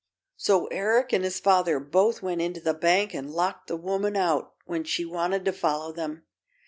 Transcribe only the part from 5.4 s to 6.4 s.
to follow them.